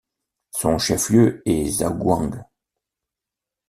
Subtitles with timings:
[0.49, 2.31] Son chef-lieu est Zaghouan.